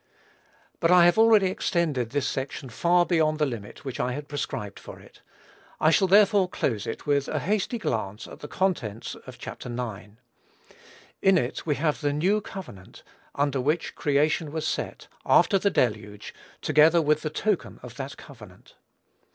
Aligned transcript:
But 0.79 0.89
I 0.89 1.05
have 1.05 1.19
already 1.19 1.45
extended 1.51 2.09
this 2.09 2.25
section 2.27 2.69
far 2.69 3.05
beyond 3.05 3.37
the 3.37 3.45
limit 3.45 3.85
which 3.85 3.99
I 3.99 4.13
had 4.13 4.27
prescribed 4.27 4.79
for 4.79 4.99
it. 4.99 5.21
I 5.79 5.91
shall, 5.91 6.07
therefore, 6.07 6.49
close 6.49 6.87
it 6.87 7.05
with 7.05 7.27
a 7.27 7.37
hasty 7.37 7.77
glance 7.77 8.27
at 8.27 8.39
the 8.39 8.47
contents 8.47 9.13
of 9.27 9.37
Chapter 9.37 9.71
ix. 9.71 10.13
In 11.21 11.37
it 11.37 11.67
we 11.67 11.75
have 11.75 12.01
the 12.01 12.13
new 12.13 12.41
covenant, 12.41 13.03
under 13.35 13.61
which 13.61 13.93
creation 13.93 14.51
was 14.51 14.67
set, 14.67 15.07
after 15.23 15.59
the 15.59 15.69
Deluge, 15.69 16.33
together 16.63 16.99
with 16.99 17.21
the 17.21 17.29
token 17.29 17.79
of 17.83 17.97
that 17.97 18.17
covenant. 18.17 18.73